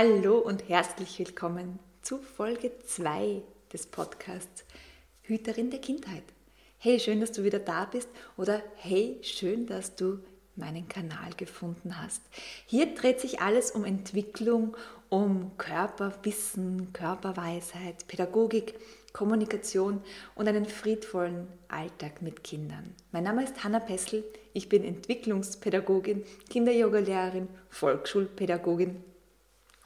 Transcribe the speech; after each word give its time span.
Hallo 0.00 0.38
und 0.38 0.68
herzlich 0.68 1.18
willkommen 1.18 1.80
zu 2.02 2.18
Folge 2.18 2.70
2 2.86 3.42
des 3.72 3.88
Podcasts 3.88 4.64
Hüterin 5.22 5.70
der 5.72 5.80
Kindheit. 5.80 6.22
Hey, 6.78 7.00
schön, 7.00 7.20
dass 7.20 7.32
du 7.32 7.42
wieder 7.42 7.58
da 7.58 7.84
bist 7.84 8.08
oder 8.36 8.62
hey, 8.76 9.18
schön, 9.22 9.66
dass 9.66 9.96
du 9.96 10.20
meinen 10.54 10.86
Kanal 10.86 11.32
gefunden 11.36 12.00
hast. 12.00 12.22
Hier 12.66 12.94
dreht 12.94 13.18
sich 13.18 13.40
alles 13.40 13.72
um 13.72 13.84
Entwicklung, 13.84 14.76
um 15.08 15.58
Körperwissen, 15.58 16.92
Körperweisheit, 16.92 18.06
Pädagogik, 18.06 18.74
Kommunikation 19.12 20.00
und 20.36 20.46
einen 20.46 20.66
friedvollen 20.66 21.48
Alltag 21.66 22.22
mit 22.22 22.44
Kindern. 22.44 22.94
Mein 23.10 23.24
Name 23.24 23.42
ist 23.42 23.64
Hanna 23.64 23.80
Pessel, 23.80 24.22
ich 24.52 24.68
bin 24.68 24.84
Entwicklungspädagogin, 24.84 26.22
Kinderyoga-Lehrerin, 26.50 27.48
Volksschulpädagogin 27.68 29.02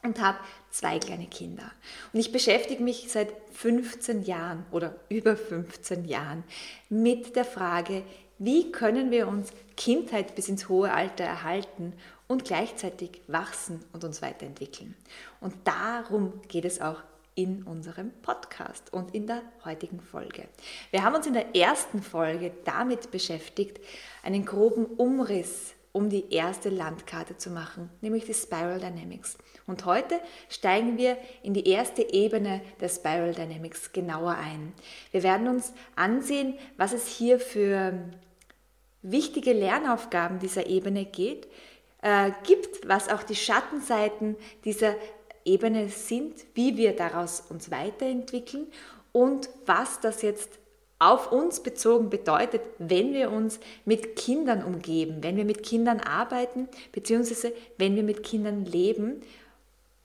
und 0.02 0.20
habe 0.20 0.38
zwei 0.70 0.98
kleine 0.98 1.26
Kinder. 1.26 1.70
Und 2.12 2.20
ich 2.20 2.32
beschäftige 2.32 2.82
mich 2.82 3.10
seit 3.10 3.32
15 3.52 4.24
Jahren 4.24 4.64
oder 4.70 4.96
über 5.08 5.36
15 5.36 6.04
Jahren 6.04 6.44
mit 6.88 7.36
der 7.36 7.44
Frage, 7.44 8.02
wie 8.38 8.72
können 8.72 9.10
wir 9.10 9.28
uns 9.28 9.50
Kindheit 9.76 10.34
bis 10.34 10.48
ins 10.48 10.68
hohe 10.68 10.92
Alter 10.92 11.24
erhalten 11.24 11.92
und 12.26 12.44
gleichzeitig 12.44 13.20
wachsen 13.28 13.84
und 13.92 14.04
uns 14.04 14.22
weiterentwickeln. 14.22 14.96
Und 15.40 15.54
darum 15.64 16.40
geht 16.48 16.64
es 16.64 16.80
auch 16.80 17.02
in 17.34 17.62
unserem 17.62 18.10
Podcast 18.22 18.92
und 18.92 19.14
in 19.14 19.26
der 19.26 19.42
heutigen 19.64 20.00
Folge. 20.00 20.48
Wir 20.90 21.02
haben 21.02 21.14
uns 21.14 21.26
in 21.26 21.32
der 21.32 21.54
ersten 21.56 22.02
Folge 22.02 22.52
damit 22.64 23.10
beschäftigt, 23.10 23.80
einen 24.22 24.44
groben 24.44 24.84
Umriss 24.84 25.74
um 25.92 26.08
die 26.08 26.32
erste 26.32 26.70
Landkarte 26.70 27.36
zu 27.36 27.50
machen, 27.50 27.90
nämlich 28.00 28.24
die 28.24 28.34
Spiral 28.34 28.80
Dynamics. 28.80 29.36
Und 29.66 29.84
heute 29.84 30.20
steigen 30.48 30.96
wir 30.96 31.18
in 31.42 31.52
die 31.52 31.68
erste 31.68 32.02
Ebene 32.02 32.62
der 32.80 32.88
Spiral 32.88 33.34
Dynamics 33.34 33.92
genauer 33.92 34.36
ein. 34.36 34.72
Wir 35.10 35.22
werden 35.22 35.48
uns 35.48 35.72
ansehen, 35.94 36.54
was 36.78 36.92
es 36.92 37.06
hier 37.06 37.38
für 37.38 37.92
wichtige 39.02 39.52
Lernaufgaben 39.52 40.38
dieser 40.38 40.66
Ebene 40.66 41.04
geht, 41.04 41.46
äh, 42.00 42.30
gibt, 42.44 42.88
was 42.88 43.08
auch 43.08 43.22
die 43.22 43.36
Schattenseiten 43.36 44.36
dieser 44.64 44.94
Ebene 45.44 45.88
sind, 45.88 46.34
wie 46.54 46.76
wir 46.76 46.96
daraus 46.96 47.42
uns 47.50 47.70
weiterentwickeln 47.70 48.66
und 49.12 49.50
was 49.66 50.00
das 50.00 50.22
jetzt 50.22 50.58
auf 51.02 51.32
uns 51.32 51.60
bezogen 51.60 52.10
bedeutet, 52.10 52.62
wenn 52.78 53.12
wir 53.12 53.32
uns 53.32 53.58
mit 53.84 54.14
Kindern 54.14 54.62
umgeben, 54.62 55.16
wenn 55.22 55.36
wir 55.36 55.44
mit 55.44 55.64
Kindern 55.64 55.98
arbeiten, 55.98 56.68
beziehungsweise 56.92 57.52
wenn 57.76 57.96
wir 57.96 58.04
mit 58.04 58.22
Kindern 58.22 58.64
leben. 58.64 59.20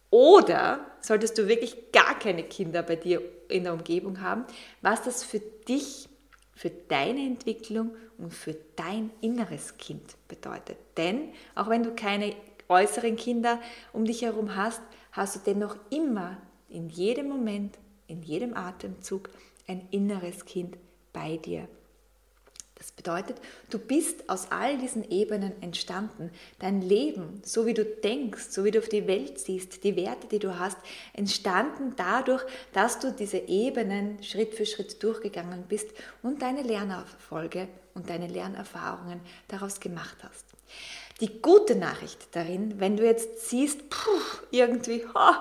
Oder 0.09 0.79
solltest 1.01 1.37
du 1.37 1.47
wirklich 1.47 1.91
gar 1.91 2.17
keine 2.17 2.41
Kinder 2.41 2.81
bei 2.81 2.95
dir 2.95 3.21
in 3.47 3.65
der 3.65 3.73
Umgebung 3.73 4.21
haben, 4.21 4.45
was 4.81 5.03
das 5.03 5.23
für 5.23 5.39
dich, 5.39 6.09
für 6.55 6.71
deine 6.71 7.21
Entwicklung 7.21 7.91
und 8.17 8.33
für 8.33 8.55
dein 8.75 9.11
inneres 9.21 9.77
Kind 9.77 10.15
bedeutet. 10.27 10.77
Denn 10.97 11.29
auch 11.53 11.69
wenn 11.69 11.83
du 11.83 11.93
keine 11.93 12.33
äußeren 12.69 13.17
Kinder 13.17 13.61
um 13.93 14.05
dich 14.05 14.23
herum 14.23 14.55
hast, 14.55 14.81
hast 15.11 15.35
du 15.35 15.39
dennoch 15.45 15.75
immer 15.91 16.37
in 16.69 16.89
jedem 16.89 17.29
Moment, 17.29 17.77
in 18.07 18.23
jedem 18.23 18.57
Atemzug 18.57 19.29
ein 19.67 19.87
inneres 19.91 20.45
Kind 20.45 20.77
bei 21.17 21.37
dir. 21.37 21.67
Das 22.75 22.91
bedeutet, 22.91 23.37
du 23.71 23.79
bist 23.79 24.29
aus 24.29 24.51
all 24.51 24.77
diesen 24.77 25.09
Ebenen 25.09 25.51
entstanden. 25.63 26.29
Dein 26.59 26.83
Leben, 26.83 27.41
so 27.43 27.65
wie 27.65 27.73
du 27.73 27.83
denkst, 27.83 28.51
so 28.51 28.63
wie 28.65 28.71
du 28.71 28.77
auf 28.77 28.87
die 28.87 29.07
Welt 29.07 29.39
siehst, 29.39 29.83
die 29.83 29.95
Werte, 29.95 30.27
die 30.27 30.37
du 30.37 30.59
hast, 30.59 30.77
entstanden 31.13 31.93
dadurch, 31.95 32.43
dass 32.73 32.99
du 32.99 33.11
diese 33.11 33.39
Ebenen 33.39 34.21
Schritt 34.21 34.53
für 34.53 34.67
Schritt 34.67 35.01
durchgegangen 35.01 35.63
bist 35.67 35.87
und 36.21 36.43
deine 36.43 36.61
Lernerfolge 36.61 37.67
und 37.95 38.11
deine 38.11 38.27
Lernerfahrungen 38.27 39.21
daraus 39.47 39.79
gemacht 39.79 40.17
hast. 40.21 40.45
Die 41.19 41.41
gute 41.41 41.75
Nachricht 41.75 42.27
darin, 42.33 42.79
wenn 42.79 42.95
du 42.95 43.03
jetzt 43.03 43.49
siehst, 43.49 43.89
puh, 43.89 44.21
irgendwie, 44.51 45.03
oh, 45.15 45.35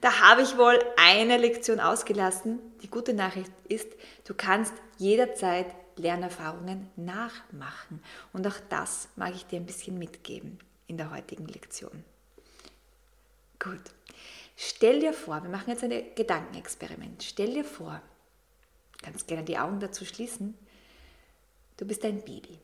da 0.00 0.20
habe 0.20 0.40
ich 0.40 0.56
wohl 0.56 0.78
eine 0.96 1.36
Lektion 1.36 1.78
ausgelassen. 1.78 2.58
Die 2.82 2.88
gute 2.90 3.12
Nachricht 3.12 3.52
ist, 3.68 3.88
du 4.24 4.34
kannst 4.34 4.72
jederzeit 4.98 5.74
Lernerfahrungen 5.96 6.88
nachmachen. 6.96 8.02
Und 8.32 8.46
auch 8.46 8.58
das 8.68 9.08
mag 9.16 9.34
ich 9.34 9.46
dir 9.46 9.60
ein 9.60 9.66
bisschen 9.66 9.98
mitgeben 9.98 10.58
in 10.86 10.96
der 10.96 11.10
heutigen 11.10 11.46
Lektion. 11.46 12.04
Gut. 13.58 13.82
Stell 14.56 15.00
dir 15.00 15.12
vor, 15.12 15.42
wir 15.42 15.50
machen 15.50 15.70
jetzt 15.70 15.84
ein 15.84 16.14
Gedankenexperiment. 16.14 17.22
Stell 17.22 17.54
dir 17.54 17.64
vor, 17.64 18.00
kannst 19.02 19.26
gerne 19.26 19.44
die 19.44 19.58
Augen 19.58 19.80
dazu 19.80 20.04
schließen, 20.04 20.54
du 21.76 21.86
bist 21.86 22.04
ein 22.04 22.22
Baby. 22.22 22.58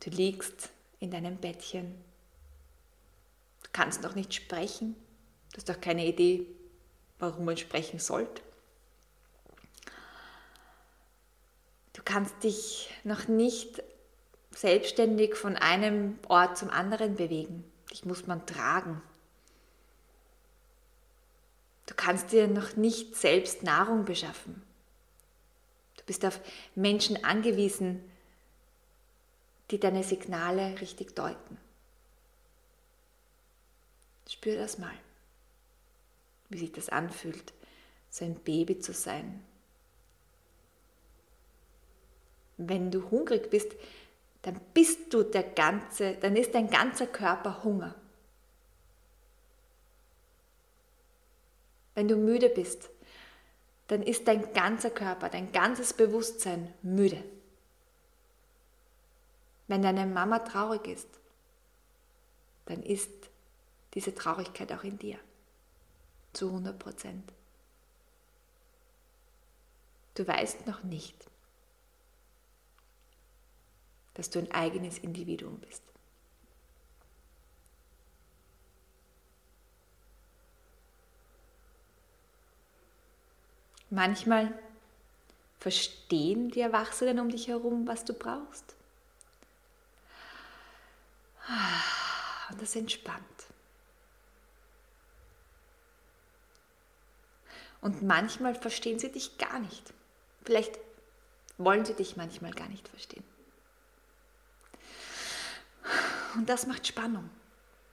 Du 0.00 0.10
liegst 0.10 0.70
in 1.00 1.10
deinem 1.10 1.36
Bettchen 1.36 1.94
Du 3.68 3.72
kannst 3.72 4.02
noch 4.02 4.14
nicht 4.14 4.32
sprechen. 4.34 4.96
Du 5.52 5.58
hast 5.58 5.70
auch 5.70 5.80
keine 5.80 6.06
Idee, 6.06 6.46
warum 7.18 7.44
man 7.44 7.56
sprechen 7.56 7.98
sollte. 7.98 8.42
Du 11.92 12.02
kannst 12.04 12.42
dich 12.44 12.94
noch 13.04 13.28
nicht 13.28 13.82
selbstständig 14.50 15.34
von 15.34 15.56
einem 15.56 16.18
Ort 16.28 16.56
zum 16.56 16.70
anderen 16.70 17.16
bewegen. 17.16 17.64
Dich 17.90 18.04
muss 18.04 18.26
man 18.26 18.46
tragen. 18.46 19.02
Du 21.86 21.94
kannst 21.94 22.32
dir 22.32 22.48
noch 22.48 22.76
nicht 22.76 23.16
selbst 23.16 23.62
Nahrung 23.62 24.04
beschaffen. 24.04 24.62
Du 25.96 26.04
bist 26.04 26.24
auf 26.24 26.40
Menschen 26.74 27.24
angewiesen, 27.24 28.04
die 29.70 29.80
deine 29.80 30.02
Signale 30.02 30.80
richtig 30.80 31.14
deuten. 31.14 31.58
Spür 34.28 34.56
das 34.56 34.78
mal, 34.78 34.94
wie 36.48 36.58
sich 36.58 36.72
das 36.72 36.88
anfühlt, 36.88 37.52
so 38.10 38.24
ein 38.24 38.34
Baby 38.36 38.78
zu 38.78 38.92
sein. 38.92 39.42
Wenn 42.56 42.90
du 42.90 43.10
hungrig 43.10 43.50
bist, 43.50 43.72
dann 44.42 44.60
bist 44.74 45.12
du 45.12 45.22
der 45.22 45.42
ganze, 45.42 46.14
dann 46.14 46.36
ist 46.36 46.54
dein 46.54 46.70
ganzer 46.70 47.06
Körper 47.06 47.62
Hunger. 47.64 47.94
Wenn 51.94 52.08
du 52.08 52.16
müde 52.16 52.48
bist, 52.48 52.90
dann 53.88 54.02
ist 54.02 54.28
dein 54.28 54.52
ganzer 54.52 54.90
Körper, 54.90 55.28
dein 55.28 55.50
ganzes 55.50 55.92
Bewusstsein 55.92 56.72
müde. 56.82 57.22
Wenn 59.66 59.82
deine 59.82 60.06
Mama 60.06 60.38
traurig 60.40 60.86
ist, 60.86 61.08
dann 62.66 62.82
ist 62.82 63.10
diese 63.94 64.14
Traurigkeit 64.14 64.72
auch 64.72 64.84
in 64.84 64.98
dir. 64.98 65.18
Zu 66.32 66.48
100 66.48 66.78
Prozent. 66.78 67.32
Du 70.14 70.26
weißt 70.26 70.66
noch 70.66 70.82
nicht, 70.82 71.14
dass 74.14 74.30
du 74.30 74.40
ein 74.40 74.50
eigenes 74.50 74.98
Individuum 74.98 75.58
bist. 75.60 75.82
Manchmal 83.90 84.52
verstehen 85.60 86.50
die 86.50 86.60
Erwachsenen 86.60 87.20
um 87.20 87.30
dich 87.30 87.48
herum, 87.48 87.86
was 87.86 88.04
du 88.04 88.12
brauchst. 88.12 88.74
Und 92.50 92.60
das 92.60 92.76
entspannt. 92.76 93.24
Und 97.80 98.02
manchmal 98.02 98.54
verstehen 98.54 98.98
sie 98.98 99.12
dich 99.12 99.38
gar 99.38 99.58
nicht. 99.60 99.94
Vielleicht 100.44 100.78
wollen 101.58 101.84
sie 101.84 101.94
dich 101.94 102.16
manchmal 102.16 102.52
gar 102.52 102.68
nicht 102.68 102.88
verstehen. 102.88 103.24
Und 106.34 106.48
das 106.48 106.66
macht 106.66 106.86
Spannung, 106.86 107.30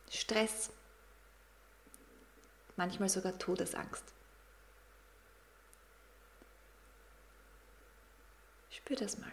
Stress, 0.09 0.69
manchmal 2.75 3.09
sogar 3.09 3.37
Todesangst. 3.37 4.03
Spür 8.69 8.97
das 8.97 9.17
mal. 9.17 9.31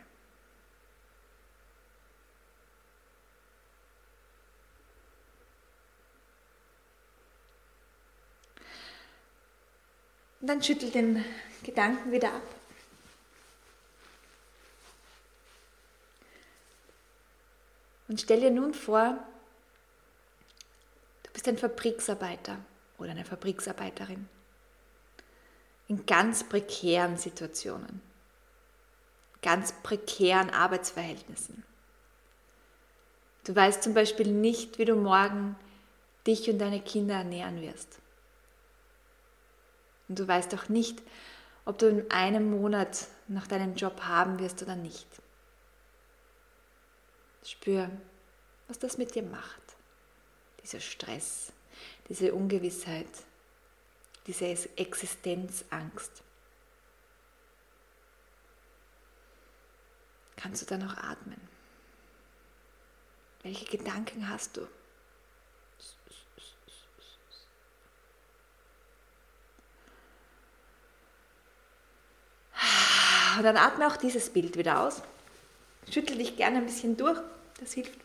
Und 10.43 10.49
dann 10.49 10.62
schüttel 10.62 10.91
den 10.91 11.25
Gedanken 11.62 12.11
wieder 12.11 12.35
ab. 12.35 12.43
Und 18.09 18.21
stell 18.21 18.41
dir 18.41 18.50
nun 18.50 18.75
vor, 18.75 19.17
du 21.23 21.31
bist 21.33 21.47
ein 21.47 21.56
Fabriksarbeiter 21.56 22.59
oder 22.99 23.12
eine 23.12 23.25
Fabriksarbeiterin 23.25 24.29
in 25.87 26.05
ganz 26.06 26.43
prekären 26.43 27.17
Situationen, 27.17 28.03
ganz 29.43 29.73
prekären 29.85 30.50
Arbeitsverhältnissen. 30.50 31.62
Du 33.45 33.55
weißt 33.55 33.83
zum 33.83 33.95
Beispiel 33.95 34.27
nicht, 34.27 34.79
wie 34.79 34.87
du 34.87 34.97
morgen 34.97 35.55
dich 36.27 36.50
und 36.50 36.59
deine 36.59 36.81
Kinder 36.81 37.15
ernähren 37.15 37.62
wirst. 37.62 38.01
Und 40.12 40.19
du 40.19 40.29
weißt 40.29 40.55
auch 40.55 40.69
nicht, 40.69 41.03
ob 41.64 41.79
du 41.79 41.88
in 41.88 42.11
einem 42.11 42.50
Monat 42.50 43.06
noch 43.29 43.47
deinen 43.47 43.76
Job 43.76 44.03
haben 44.03 44.38
wirst 44.41 44.62
oder 44.62 44.76
nicht. 44.76 45.06
Spür, 47.43 47.91
was 48.69 48.79
das 48.79 48.99
mit 48.99 49.14
dir 49.14 49.23
macht. 49.23 49.62
Dieser 50.62 50.81
Stress, 50.81 51.55
diese 52.11 52.35
Ungewissheit, 52.35 53.09
diese 54.26 54.44
Existenzangst. 54.76 56.23
Kannst 60.37 60.61
du 60.61 60.67
da 60.67 60.76
noch 60.76 60.99
atmen? 60.99 61.41
Welche 63.44 63.64
Gedanken 63.64 64.29
hast 64.29 64.59
du? 64.59 64.69
Und 72.61 73.12
dann 73.40 73.56
atme 73.56 73.87
auch 73.87 73.96
dieses 73.96 74.31
Bild 74.31 74.58
wieder 74.58 74.81
aus. 74.81 75.00
Schüttel 75.90 76.19
dich 76.19 76.37
gerne 76.37 76.58
ein 76.58 76.67
bisschen 76.67 76.96
durch, 76.96 77.19
das 77.61 77.73
hilft. 77.73 77.99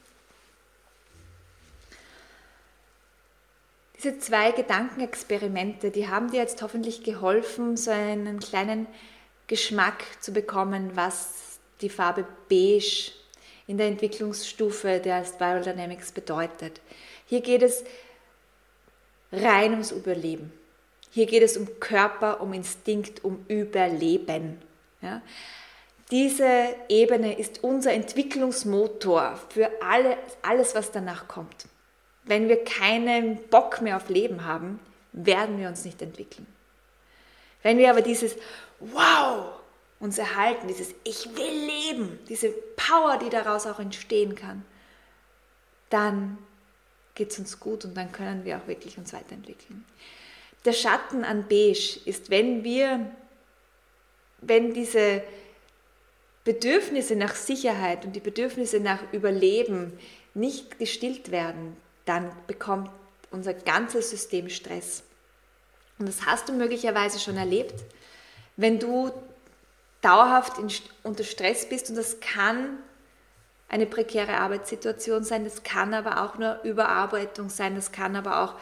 Diese 3.97 4.19
zwei 4.19 4.51
Gedankenexperimente, 4.51 5.89
die 5.89 6.07
haben 6.07 6.29
dir 6.29 6.41
jetzt 6.41 6.61
hoffentlich 6.61 7.03
geholfen, 7.03 7.77
so 7.77 7.89
einen 7.89 8.39
kleinen 8.39 8.85
Geschmack 9.47 10.03
zu 10.21 10.31
bekommen, 10.31 10.91
was 10.93 11.59
die 11.81 11.89
Farbe 11.89 12.25
Beige 12.47 13.11
in 13.65 13.77
der 13.77 13.87
Entwicklungsstufe 13.87 14.99
der 14.99 15.25
Spiral 15.25 15.63
Dynamics 15.63 16.11
bedeutet. 16.11 16.79
Hier 17.25 17.41
geht 17.41 17.63
es 17.63 17.83
rein 19.31 19.71
ums 19.71 19.91
Überleben. 19.91 20.53
Hier 21.09 21.25
geht 21.25 21.43
es 21.43 21.57
um 21.57 21.79
Körper, 21.79 22.41
um 22.41 22.53
Instinkt, 22.53 23.23
um 23.23 23.45
Überleben. 23.47 24.61
Ja? 25.01 25.21
Diese 26.11 26.75
Ebene 26.87 27.37
ist 27.37 27.63
unser 27.63 27.93
Entwicklungsmotor 27.93 29.39
für 29.49 29.69
alle, 29.81 30.17
alles, 30.41 30.73
was 30.73 30.91
danach 30.91 31.27
kommt. 31.27 31.65
Wenn 32.23 32.47
wir 32.47 32.63
keinen 32.63 33.37
Bock 33.49 33.81
mehr 33.81 33.97
auf 33.97 34.09
Leben 34.09 34.45
haben, 34.45 34.79
werden 35.11 35.59
wir 35.59 35.67
uns 35.67 35.83
nicht 35.83 36.01
entwickeln. 36.01 36.47
Wenn 37.63 37.77
wir 37.77 37.89
aber 37.89 38.01
dieses 38.01 38.35
Wow 38.79 39.53
uns 39.99 40.17
erhalten, 40.17 40.67
dieses 40.67 40.93
Ich 41.03 41.35
will 41.35 41.65
leben, 41.65 42.19
diese 42.29 42.49
Power, 42.49 43.17
die 43.17 43.29
daraus 43.29 43.65
auch 43.65 43.79
entstehen 43.79 44.35
kann, 44.35 44.63
dann 45.89 46.37
geht 47.15 47.31
es 47.31 47.39
uns 47.39 47.59
gut 47.59 47.83
und 47.83 47.95
dann 47.95 48.11
können 48.11 48.45
wir 48.45 48.57
auch 48.57 48.67
wirklich 48.67 48.97
uns 48.97 49.11
weiterentwickeln. 49.11 49.83
Der 50.65 50.73
Schatten 50.73 51.23
an 51.23 51.47
Beige 51.47 51.99
ist, 52.05 52.29
wenn 52.29 52.63
wir, 52.63 53.11
wenn 54.39 54.73
diese 54.73 55.23
Bedürfnisse 56.43 57.15
nach 57.15 57.35
Sicherheit 57.35 58.05
und 58.05 58.15
die 58.15 58.21
Bedürfnisse 58.21 58.79
nach 58.79 59.01
Überleben 59.11 59.97
nicht 60.33 60.79
gestillt 60.79 61.31
werden, 61.31 61.75
dann 62.05 62.31
bekommt 62.47 62.89
unser 63.31 63.53
ganzes 63.53 64.09
System 64.09 64.49
Stress. 64.49 65.03
Und 65.99 66.07
das 66.07 66.25
hast 66.25 66.47
du 66.47 66.53
möglicherweise 66.53 67.19
schon 67.19 67.37
erlebt, 67.37 67.83
wenn 68.55 68.79
du 68.79 69.11
dauerhaft 70.01 70.57
in, 70.59 70.69
unter 71.03 71.23
Stress 71.23 71.67
bist 71.67 71.89
und 71.89 71.95
das 71.95 72.19
kann 72.19 72.77
eine 73.69 73.85
prekäre 73.85 74.37
Arbeitssituation 74.37 75.23
sein, 75.23 75.43
das 75.43 75.63
kann 75.63 75.93
aber 75.93 76.23
auch 76.23 76.37
nur 76.37 76.61
Überarbeitung 76.63 77.49
sein, 77.49 77.75
das 77.75 77.91
kann 77.91 78.15
aber 78.15 78.41
auch 78.41 78.53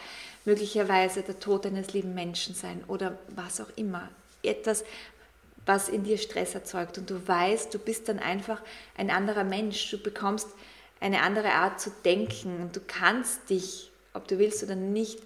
möglicherweise 0.45 1.21
der 1.21 1.39
Tod 1.39 1.65
eines 1.65 1.93
lieben 1.93 2.13
Menschen 2.13 2.55
sein 2.55 2.83
oder 2.87 3.17
was 3.29 3.61
auch 3.61 3.69
immer. 3.75 4.09
Etwas, 4.41 4.83
was 5.65 5.89
in 5.89 6.03
dir 6.03 6.17
Stress 6.17 6.55
erzeugt 6.55 6.97
und 6.97 7.09
du 7.09 7.27
weißt, 7.27 7.73
du 7.73 7.79
bist 7.79 8.07
dann 8.09 8.19
einfach 8.19 8.61
ein 8.97 9.09
anderer 9.09 9.43
Mensch, 9.43 9.89
du 9.89 9.97
bekommst 9.97 10.47
eine 10.99 11.21
andere 11.21 11.51
Art 11.51 11.79
zu 11.79 11.91
denken 12.03 12.61
und 12.61 12.75
du 12.75 12.81
kannst 12.85 13.49
dich, 13.49 13.91
ob 14.13 14.27
du 14.27 14.37
willst 14.39 14.63
oder 14.63 14.75
nicht, 14.75 15.19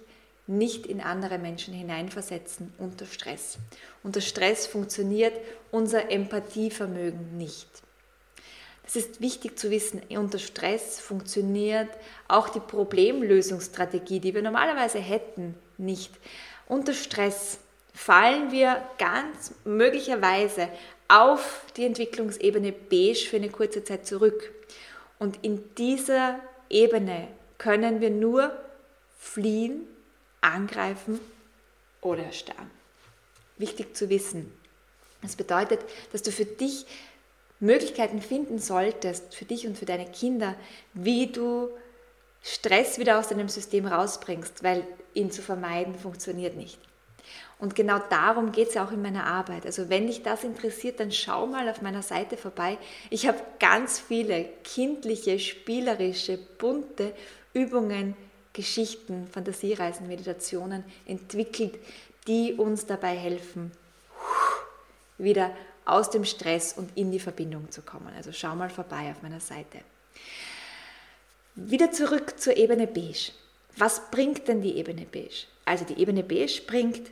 nicht 0.46 0.86
in 0.86 1.00
andere 1.00 1.38
Menschen 1.38 1.72
hineinversetzen 1.74 2.72
unter 2.78 3.06
Stress. 3.06 3.58
Unter 4.02 4.20
Stress 4.20 4.66
funktioniert 4.66 5.34
unser 5.70 6.10
Empathievermögen 6.10 7.36
nicht. 7.36 7.68
Es 8.84 8.96
ist 8.96 9.20
wichtig 9.20 9.56
zu 9.56 9.70
wissen, 9.70 10.02
unter 10.08 10.40
Stress 10.40 10.98
funktioniert 10.98 11.88
auch 12.26 12.48
die 12.48 12.58
Problemlösungsstrategie, 12.58 14.18
die 14.18 14.34
wir 14.34 14.42
normalerweise 14.42 14.98
hätten, 14.98 15.54
nicht. 15.78 16.10
Unter 16.66 16.92
Stress 16.92 17.60
fallen 17.94 18.52
wir 18.52 18.82
ganz 18.98 19.52
möglicherweise 19.64 20.68
auf 21.08 21.64
die 21.76 21.84
Entwicklungsebene 21.84 22.72
beige 22.72 23.26
für 23.28 23.36
eine 23.36 23.50
kurze 23.50 23.82
Zeit 23.82 24.06
zurück. 24.06 24.52
Und 25.18 25.38
in 25.42 25.74
dieser 25.74 26.40
Ebene 26.68 27.28
können 27.58 28.00
wir 28.00 28.10
nur 28.10 28.52
fliehen, 29.18 29.82
angreifen 30.40 31.20
oder 32.00 32.24
erstarren. 32.24 32.70
Wichtig 33.58 33.94
zu 33.96 34.08
wissen. 34.08 34.52
Das 35.20 35.36
bedeutet, 35.36 35.80
dass 36.12 36.22
du 36.22 36.32
für 36.32 36.46
dich 36.46 36.86
Möglichkeiten 37.58 38.22
finden 38.22 38.58
solltest, 38.58 39.34
für 39.34 39.44
dich 39.44 39.66
und 39.66 39.76
für 39.76 39.84
deine 39.84 40.06
Kinder, 40.10 40.54
wie 40.94 41.26
du 41.26 41.68
Stress 42.42 42.98
wieder 42.98 43.18
aus 43.18 43.28
deinem 43.28 43.50
System 43.50 43.84
rausbringst, 43.86 44.62
weil 44.62 44.86
ihn 45.12 45.30
zu 45.30 45.42
vermeiden 45.42 45.94
funktioniert 45.94 46.56
nicht. 46.56 46.78
Und 47.58 47.74
genau 47.74 47.98
darum 47.98 48.52
geht 48.52 48.68
es 48.68 48.74
ja 48.74 48.84
auch 48.84 48.92
in 48.92 49.02
meiner 49.02 49.26
Arbeit. 49.26 49.66
Also 49.66 49.88
wenn 49.90 50.06
dich 50.06 50.22
das 50.22 50.44
interessiert, 50.44 50.98
dann 50.98 51.12
schau 51.12 51.46
mal 51.46 51.68
auf 51.68 51.82
meiner 51.82 52.02
Seite 52.02 52.36
vorbei. 52.36 52.78
Ich 53.10 53.26
habe 53.28 53.38
ganz 53.58 54.00
viele 54.00 54.46
kindliche, 54.64 55.38
spielerische, 55.38 56.38
bunte 56.58 57.12
Übungen, 57.52 58.16
Geschichten, 58.52 59.28
Fantasiereisen, 59.30 60.08
Meditationen 60.08 60.84
entwickelt, 61.06 61.74
die 62.26 62.54
uns 62.54 62.86
dabei 62.86 63.16
helfen, 63.16 63.72
wieder 65.18 65.50
aus 65.84 66.10
dem 66.10 66.24
Stress 66.24 66.72
und 66.72 66.96
in 66.96 67.10
die 67.10 67.20
Verbindung 67.20 67.70
zu 67.70 67.82
kommen. 67.82 68.12
Also 68.16 68.32
schau 68.32 68.54
mal 68.54 68.70
vorbei 68.70 69.10
auf 69.10 69.22
meiner 69.22 69.40
Seite. 69.40 69.80
Wieder 71.54 71.92
zurück 71.92 72.38
zur 72.38 72.56
Ebene 72.56 72.86
Beige. 72.86 73.32
Was 73.76 74.10
bringt 74.10 74.48
denn 74.48 74.62
die 74.62 74.76
Ebene 74.76 75.06
Beige? 75.10 75.46
Also 75.64 75.84
die 75.84 75.98
Ebene 75.98 76.22
Beige 76.22 76.62
bringt 76.66 77.10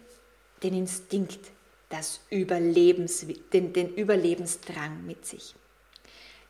den 0.62 0.74
Instinkt, 0.74 1.40
das 1.88 2.20
Überlebens, 2.30 3.26
den, 3.52 3.72
den 3.72 3.94
Überlebensdrang 3.94 5.06
mit 5.06 5.26
sich. 5.26 5.54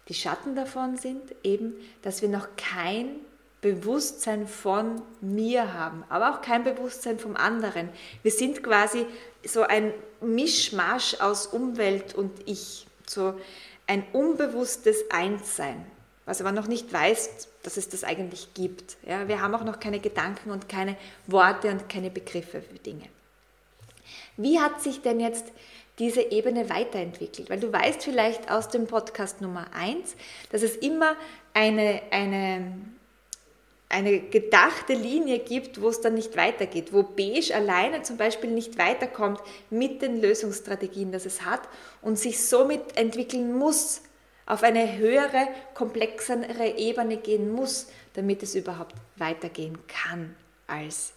Die 0.09 0.15
Schatten 0.15 0.57
davon 0.57 0.97
sind 0.97 1.23
eben, 1.45 1.75
dass 2.03 2.23
wir 2.23 2.29
noch 2.29 2.49
kein 2.57 3.17
Bewusstsein 3.61 4.47
von 4.47 5.03
mir 5.21 5.75
haben, 5.75 6.05
aber 6.09 6.33
auch 6.33 6.41
kein 6.43 6.65
Bewusstsein 6.65 7.19
vom 7.19 7.37
anderen. 7.37 7.89
Wir 8.23 8.31
sind 8.31 8.63
quasi 8.63 9.05
so 9.45 9.63
ein 9.63 9.93
Mischmasch 10.21 11.21
aus 11.21 11.47
Umwelt 11.49 12.15
und 12.15 12.33
Ich, 12.47 12.87
so 13.07 13.35
ein 13.87 14.05
unbewusstes 14.13 15.11
Einssein, 15.11 15.85
was 16.25 16.41
aber 16.41 16.53
noch 16.53 16.69
nicht 16.69 16.93
weiß, 16.93 17.49
dass 17.63 17.77
es 17.77 17.89
das 17.89 18.05
eigentlich 18.05 18.55
gibt. 18.55 18.97
Ja, 19.07 19.29
wir 19.29 19.43
haben 19.43 19.55
auch 19.55 19.65
noch 19.65 19.81
keine 19.81 19.99
Gedanken 19.99 20.51
und 20.51 20.69
keine 20.69 20.97
Worte 21.27 21.71
und 21.71 21.89
keine 21.89 22.11
Begriffe 22.11 22.63
für 22.63 22.79
Dinge. 22.79 23.09
Wie 24.37 24.61
hat 24.61 24.83
sich 24.83 25.03
denn 25.03 25.21
jetzt 25.21 25.47
diese 25.99 26.23
Ebene 26.23 26.71
weiterentwickelt? 26.71 27.51
Weil 27.51 27.61
du 27.61 27.73
weißt 27.73 28.03
vielleicht 28.03 28.51
aus 28.51 28.69
dem 28.69 28.87
Podcast 28.87 29.41
Nummer 29.41 29.67
1, 29.75 30.15
dass 30.51 30.63
es 30.63 30.77
immer 30.77 31.17
eine, 31.55 32.03
eine, 32.11 32.73
eine 33.89 34.21
gedachte 34.21 34.95
Linie 34.95 35.41
gibt, 35.41 35.81
wo 35.81 35.89
es 35.89 36.01
dann 36.01 36.15
nicht 36.15 36.37
weitergeht, 36.37 36.93
wo 36.93 37.03
Beige 37.03 37.55
alleine 37.55 38.03
zum 38.03 38.17
Beispiel 38.17 38.51
nicht 38.51 38.79
weiterkommt 38.79 39.41
mit 39.71 40.03
den 40.03 40.21
Lösungsstrategien, 40.21 41.13
das 41.13 41.27
es 41.27 41.45
hat 41.45 41.63
und 42.03 42.19
sich 42.19 42.45
somit 42.45 42.97
entwickeln 42.97 43.57
muss, 43.57 44.03
auf 44.47 44.63
eine 44.63 44.97
höhere, 44.97 45.49
komplexere 45.75 46.79
Ebene 46.79 47.19
gehen 47.19 47.53
muss, 47.53 47.89
damit 48.15 48.43
es 48.43 48.55
überhaupt 48.55 48.95
weitergehen 49.17 49.79
kann 49.87 50.35
als 50.67 51.13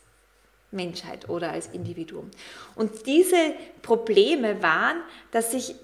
Menschheit 0.72 1.30
oder 1.30 1.52
als 1.52 1.68
Individuum. 1.68 2.32
Und 2.76 3.06
diese 3.06 3.54
Probleme 3.82 4.62
waren, 4.64 4.98
dass 5.32 5.52
sich 5.52 5.76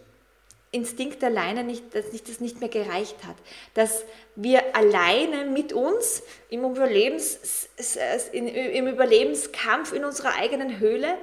Instinkt 0.72 1.24
alleine 1.24 1.63
nicht, 1.63 1.96
dass 1.96 2.12
sich 2.12 2.24
das 2.24 2.41
nicht 2.41 2.60
mehr 2.60 2.67
gereicht 2.67 3.15
hat, 3.25 3.38
dass 3.74 4.03
wir 4.36 4.75
alleine 4.75 5.46
mit 5.46 5.72
uns 5.72 6.22
im, 6.50 6.65
Überlebens, 6.65 7.70
im 8.34 8.88
Überlebenskampf 8.88 9.94
in 9.94 10.03
unserer 10.03 10.36
eigenen 10.36 10.77
Höhle 10.79 11.17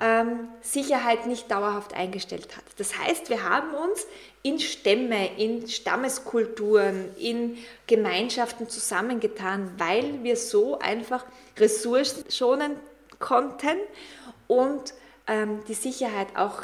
ähm, 0.00 0.48
Sicherheit 0.62 1.26
nicht 1.26 1.48
dauerhaft 1.48 1.94
eingestellt 1.94 2.56
hat. 2.56 2.64
Das 2.76 2.98
heißt, 2.98 3.30
wir 3.30 3.48
haben 3.48 3.72
uns 3.72 4.04
in 4.42 4.58
Stämme, 4.58 5.36
in 5.36 5.68
Stammeskulturen, 5.68 7.14
in 7.16 7.56
Gemeinschaften 7.86 8.68
zusammengetan, 8.68 9.72
weil 9.78 10.24
wir 10.24 10.36
so 10.36 10.78
einfach 10.80 11.24
Ressourcen 11.56 12.24
schonen 12.30 12.76
konnten 13.18 13.78
und 14.46 14.94
ähm, 15.26 15.64
die 15.66 15.74
Sicherheit 15.74 16.36
auch 16.36 16.62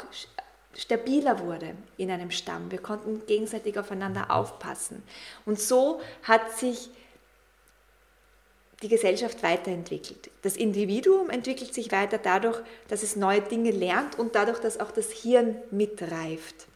stabiler 0.75 1.39
wurde 1.39 1.75
in 1.97 2.11
einem 2.11 2.31
Stamm. 2.31 2.71
Wir 2.71 2.81
konnten 2.81 3.25
gegenseitig 3.25 3.79
aufeinander 3.79 4.31
aufpassen. 4.31 5.03
Und 5.45 5.59
so 5.59 6.01
hat 6.23 6.57
sich 6.57 6.89
die 8.81 8.89
Gesellschaft 8.89 9.41
weiterentwickelt. 9.41 10.29
Das 10.41 10.57
Individuum 10.57 11.29
entwickelt 11.29 11.73
sich 11.73 11.91
weiter 11.91 12.17
dadurch, 12.17 12.61
dass 12.89 13.03
es 13.03 13.15
neue 13.15 13.41
Dinge 13.41 13.71
lernt 13.71 14.19
und 14.19 14.35
dadurch, 14.35 14.59
dass 14.59 14.79
auch 14.79 14.91
das 14.91 15.11
Hirn 15.11 15.55
mitreift. 15.71 16.67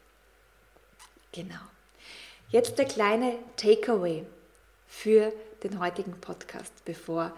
Genau. 1.34 1.60
Jetzt 2.50 2.80
der 2.80 2.86
kleine 2.86 3.36
Takeaway 3.58 4.26
für 4.88 5.34
den 5.64 5.80
heutigen 5.80 6.20
Podcast, 6.20 6.74
bevor 6.86 7.34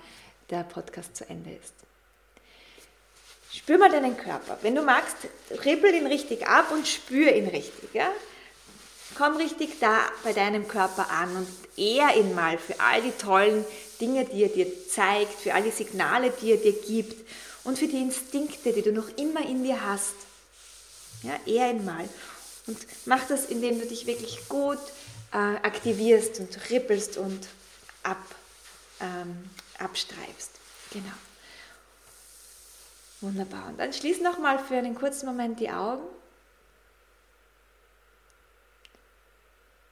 der 0.49 0.63
Podcast 0.63 1.15
zu 1.15 1.27
Ende 1.27 1.51
ist. 1.51 1.73
Spür 3.53 3.77
mal 3.77 3.91
deinen 3.91 4.17
Körper. 4.17 4.57
Wenn 4.61 4.75
du 4.75 4.81
magst, 4.81 5.15
ribbel 5.65 5.93
ihn 5.93 6.07
richtig 6.07 6.47
ab 6.47 6.71
und 6.71 6.87
spür 6.87 7.33
ihn 7.33 7.47
richtig. 7.47 7.93
Ja? 7.93 8.09
Komm 9.15 9.35
richtig 9.35 9.79
da 9.79 9.99
bei 10.23 10.31
deinem 10.31 10.67
Körper 10.67 11.09
an 11.09 11.35
und 11.35 11.47
ehr 11.77 12.15
ihn 12.15 12.33
mal 12.33 12.57
für 12.57 12.79
all 12.79 13.01
die 13.01 13.11
tollen 13.11 13.65
Dinge, 13.99 14.25
die 14.25 14.43
er 14.43 14.49
dir 14.49 14.87
zeigt, 14.87 15.33
für 15.33 15.53
all 15.53 15.63
die 15.63 15.71
Signale, 15.71 16.31
die 16.41 16.51
er 16.51 16.57
dir 16.57 16.73
gibt 16.73 17.27
und 17.65 17.77
für 17.77 17.87
die 17.87 18.01
Instinkte, 18.01 18.71
die 18.71 18.81
du 18.81 18.93
noch 18.93 19.09
immer 19.17 19.45
in 19.45 19.63
dir 19.63 19.85
hast. 19.85 20.15
Ja, 21.23 21.37
ehr 21.45 21.71
ihn 21.71 21.83
mal. 21.83 22.07
Und 22.67 22.77
mach 23.05 23.27
das, 23.27 23.45
indem 23.45 23.79
du 23.79 23.85
dich 23.85 24.05
wirklich 24.05 24.47
gut 24.47 24.79
äh, 25.33 25.37
aktivierst 25.37 26.39
und 26.39 26.69
rippelst 26.69 27.17
und 27.17 27.47
ab, 28.03 28.23
ähm, 29.01 29.49
abstreifst. 29.77 30.51
Genau. 30.91 31.11
Wunderbar. 33.21 33.67
Und 33.67 33.79
dann 33.79 33.93
schließ 33.93 34.21
nochmal 34.21 34.57
für 34.59 34.75
einen 34.75 34.95
kurzen 34.95 35.27
Moment 35.27 35.59
die 35.59 35.69
Augen 35.69 36.07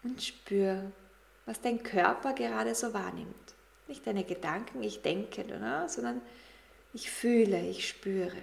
und 0.03 0.21
spür, 0.21 0.91
was 1.45 1.61
dein 1.61 1.83
Körper 1.83 2.33
gerade 2.33 2.73
so 2.73 2.93
wahrnimmt. 2.93 3.35
Nicht 3.87 4.05
deine 4.05 4.23
Gedanken, 4.23 4.83
ich 4.83 5.01
denke, 5.01 5.45
sondern 5.87 6.21
ich 6.93 7.11
fühle, 7.11 7.61
ich 7.61 7.87
spüre. 7.87 8.37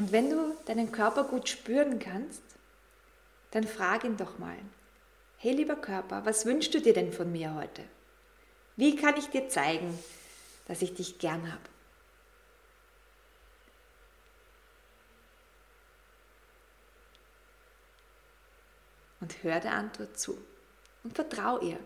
Und 0.00 0.12
wenn 0.12 0.30
du 0.30 0.56
deinen 0.64 0.92
Körper 0.92 1.24
gut 1.24 1.46
spüren 1.50 1.98
kannst, 1.98 2.42
dann 3.50 3.64
frag 3.64 4.02
ihn 4.02 4.16
doch 4.16 4.38
mal, 4.38 4.56
hey 5.36 5.52
lieber 5.52 5.76
Körper, 5.76 6.24
was 6.24 6.46
wünschst 6.46 6.72
du 6.72 6.80
dir 6.80 6.94
denn 6.94 7.12
von 7.12 7.30
mir 7.30 7.54
heute? 7.54 7.84
Wie 8.76 8.96
kann 8.96 9.18
ich 9.18 9.28
dir 9.28 9.50
zeigen, 9.50 9.98
dass 10.66 10.80
ich 10.80 10.94
dich 10.94 11.18
gern 11.18 11.52
habe? 11.52 11.60
Und 19.20 19.42
hör 19.42 19.60
der 19.60 19.74
Antwort 19.74 20.18
zu 20.18 20.38
und 21.04 21.14
vertrau 21.14 21.60
ihr. 21.60 21.78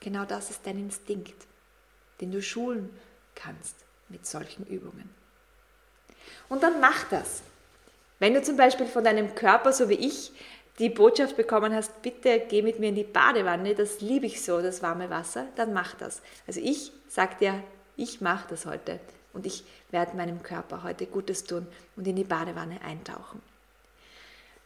Genau 0.00 0.26
das 0.26 0.50
ist 0.50 0.66
dein 0.66 0.78
Instinkt, 0.78 1.46
den 2.20 2.30
du 2.30 2.42
schulen 2.42 2.90
kannst 3.34 3.86
mit 4.10 4.26
solchen 4.26 4.66
Übungen. 4.66 5.21
Und 6.52 6.62
dann 6.62 6.80
mach 6.82 7.04
das. 7.04 7.40
Wenn 8.18 8.34
du 8.34 8.42
zum 8.42 8.58
Beispiel 8.58 8.84
von 8.84 9.02
deinem 9.02 9.34
Körper, 9.34 9.72
so 9.72 9.88
wie 9.88 9.94
ich, 9.94 10.32
die 10.78 10.90
Botschaft 10.90 11.34
bekommen 11.34 11.74
hast, 11.74 12.02
bitte 12.02 12.42
geh 12.46 12.60
mit 12.60 12.78
mir 12.78 12.90
in 12.90 12.94
die 12.94 13.04
Badewanne, 13.04 13.74
das 13.74 14.02
liebe 14.02 14.26
ich 14.26 14.42
so, 14.42 14.60
das 14.60 14.82
warme 14.82 15.08
Wasser, 15.08 15.46
dann 15.56 15.72
mach 15.72 15.94
das. 15.94 16.20
Also 16.46 16.60
ich 16.62 16.92
sage 17.08 17.36
dir, 17.40 17.62
ich 17.96 18.20
mache 18.20 18.48
das 18.50 18.66
heute 18.66 19.00
und 19.32 19.46
ich 19.46 19.64
werde 19.92 20.14
meinem 20.14 20.42
Körper 20.42 20.82
heute 20.82 21.06
Gutes 21.06 21.44
tun 21.44 21.66
und 21.96 22.06
in 22.06 22.16
die 22.16 22.24
Badewanne 22.24 22.82
eintauchen. 22.82 23.40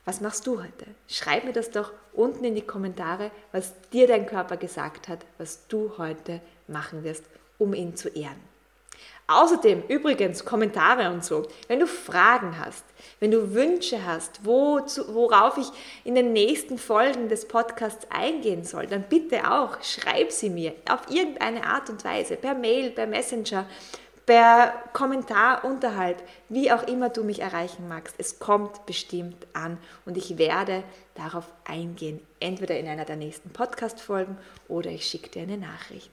Was 0.05 0.21
machst 0.21 0.45
du 0.49 0.61
heute? 0.61 0.87
Schreib 1.07 1.45
mir 1.45 1.53
das 1.53 1.71
doch 1.71 1.93
unten 2.15 2.43
in 2.43 2.57
die 2.57 2.67
Kommentare, 2.67 3.31
was 3.53 3.75
dir 3.93 4.09
dein 4.09 4.27
Körper 4.27 4.57
gesagt 4.57 5.07
hat, 5.07 5.25
was 5.39 5.69
du 5.69 5.93
heute 5.99 6.41
machen 6.67 7.05
wirst, 7.05 7.23
um 7.59 7.75
ihn 7.75 7.95
zu 7.95 8.09
ehren. 8.09 8.56
Außerdem, 9.29 9.83
übrigens, 9.89 10.45
Kommentare 10.45 11.11
und 11.11 11.25
so. 11.25 11.49
Wenn 11.67 11.81
du 11.81 11.89
Fragen 11.89 12.59
hast, 12.65 12.85
wenn 13.19 13.33
du 13.33 13.55
Wünsche 13.55 14.05
hast, 14.05 14.45
wo, 14.45 14.81
worauf 15.09 15.59
ich 15.59 15.67
in 16.05 16.15
den 16.15 16.33
nächsten 16.33 16.79
Folgen 16.79 17.29
des 17.29 17.49
Podcasts 17.49 18.07
eingehen 18.11 18.63
soll, 18.63 18.87
dann 18.87 19.03
bitte 19.09 19.51
auch, 19.51 19.83
schreib 19.83 20.31
sie 20.31 20.49
mir 20.49 20.75
auf 20.89 21.11
irgendeine 21.11 21.65
Art 21.65 21.91
und 21.91 22.05
Weise, 22.05 22.37
per 22.37 22.55
Mail, 22.55 22.91
per 22.91 23.09
Messenger, 23.09 23.67
per 24.27 24.75
Kommentar 24.93 25.65
unterhalb, 25.65 26.23
wie 26.49 26.71
auch 26.71 26.85
immer 26.85 27.09
du 27.09 27.25
mich 27.25 27.41
erreichen 27.41 27.89
magst. 27.89 28.15
Es 28.19 28.39
kommt 28.39 28.87
bestimmt 28.87 29.47
an 29.55 29.79
und 30.05 30.17
ich 30.17 30.39
werde 30.39 30.85
darauf 31.15 31.47
eingehen, 31.65 32.21
entweder 32.39 32.79
in 32.79 32.87
einer 32.87 33.05
der 33.05 33.17
nächsten 33.17 33.51
Podcast-Folgen 33.51 34.37
oder 34.69 34.91
ich 34.91 35.07
schicke 35.07 35.31
dir 35.31 35.43
eine 35.43 35.59
Nachricht. 35.59 36.11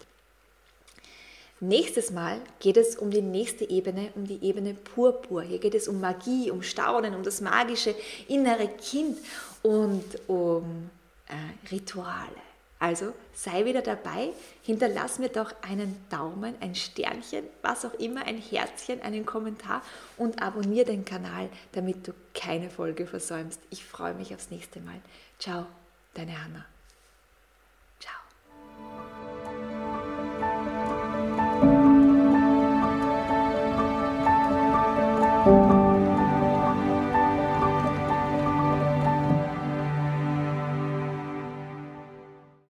Nächstes 1.63 2.11
Mal 2.11 2.41
geht 2.59 2.75
es 2.75 2.97
um 2.97 3.09
die 3.09 3.21
nächste 3.21 3.69
Ebene, 3.69 4.11
um 4.15 4.27
die 4.27 4.43
Ebene 4.43 4.73
Purpur. 4.73 5.43
Hier 5.43 5.59
geht 5.59 5.75
es 5.75 5.87
um 5.87 6.01
Magie, 6.01 6.51
um 6.51 6.61
Staunen, 6.61 7.15
um 7.15 7.23
das 7.23 7.39
magische 7.39 7.95
innere 8.27 8.67
Kind 8.67 9.17
und 9.61 10.03
um 10.27 10.89
äh, 11.29 11.71
Rituale. 11.71 12.35
Also 12.79 13.13
sei 13.33 13.63
wieder 13.63 13.81
dabei, 13.81 14.33
hinterlass 14.63 15.19
mir 15.19 15.29
doch 15.29 15.53
einen 15.61 16.03
Daumen, 16.09 16.53
ein 16.59 16.75
Sternchen, 16.75 17.45
was 17.61 17.85
auch 17.85 17.93
immer, 17.93 18.25
ein 18.25 18.39
Herzchen, 18.39 19.01
einen 19.01 19.25
Kommentar 19.25 19.83
und 20.17 20.41
abonniere 20.41 20.87
den 20.87 21.05
Kanal, 21.05 21.47
damit 21.71 22.05
du 22.05 22.11
keine 22.33 22.69
Folge 22.69 23.07
versäumst. 23.07 23.61
Ich 23.69 23.85
freue 23.85 24.15
mich 24.15 24.35
aufs 24.35 24.51
nächste 24.51 24.81
Mal. 24.81 24.99
Ciao, 25.39 25.65
deine 26.13 26.43
Hanna. 26.43 26.72